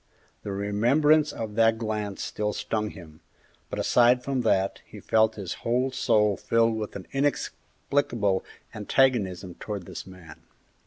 [0.41, 3.21] The remembrance of that glance still stung him,
[3.69, 8.43] but aside from that, he felt his whole soul filled with an inexplicable
[8.73, 10.41] antagonism towards this man.